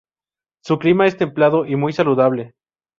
[0.63, 2.55] Su clima es templado y muy saludable.